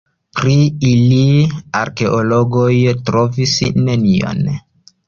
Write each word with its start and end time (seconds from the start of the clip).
Pri 0.37 0.53
ili 0.91 1.19
arkeologoj 1.81 2.73
trovis 3.11 3.57
nenion. 3.81 4.47